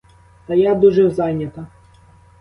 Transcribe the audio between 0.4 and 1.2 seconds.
Та я дуже